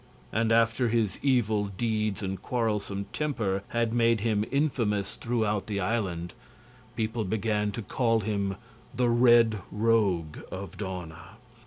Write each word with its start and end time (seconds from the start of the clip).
And 0.33 0.51
after 0.51 0.89
his 0.89 1.19
evil 1.21 1.65
deeds 1.65 2.23
and 2.23 2.41
quarrelsome 2.41 3.05
temper 3.13 3.61
had 3.67 3.93
made 3.93 4.21
him 4.21 4.43
infamous 4.49 5.15
throughout 5.15 5.67
the 5.67 5.79
island, 5.79 6.33
people 6.95 7.23
began 7.23 7.71
to 7.73 7.83
call 7.83 8.21
him 8.21 8.55
the 8.95 9.09
Red 9.09 9.59
Rogue 9.71 10.39
of 10.49 10.75
Dawna. 10.75 11.37